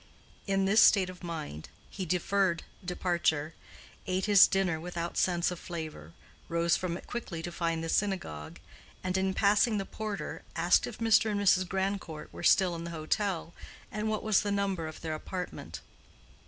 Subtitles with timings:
[0.47, 3.53] In this state of mind he deferred departure,
[4.07, 6.13] ate his dinner without sense of flavor,
[6.49, 8.57] rose from it quickly to find the synagogue,
[9.03, 11.29] and in passing the porter asked if Mr.
[11.29, 11.69] and Mrs.
[11.69, 13.53] Grandcourt were still in the hotel,
[13.91, 15.81] and what was the number of their apartment.